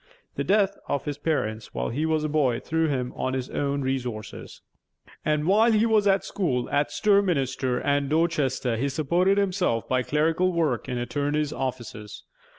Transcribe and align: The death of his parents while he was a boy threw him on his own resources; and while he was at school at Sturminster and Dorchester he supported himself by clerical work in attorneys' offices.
The 0.33 0.43
death 0.43 0.79
of 0.89 1.05
his 1.05 1.19
parents 1.19 1.75
while 1.75 1.89
he 1.89 2.07
was 2.07 2.23
a 2.23 2.27
boy 2.27 2.59
threw 2.59 2.87
him 2.87 3.13
on 3.15 3.35
his 3.35 3.51
own 3.51 3.83
resources; 3.83 4.63
and 5.23 5.45
while 5.45 5.71
he 5.71 5.85
was 5.85 6.07
at 6.07 6.25
school 6.25 6.67
at 6.71 6.89
Sturminster 6.89 7.79
and 7.79 8.09
Dorchester 8.09 8.77
he 8.77 8.89
supported 8.89 9.37
himself 9.37 9.87
by 9.87 10.01
clerical 10.01 10.53
work 10.53 10.89
in 10.89 10.97
attorneys' 10.97 11.53
offices. 11.53 12.23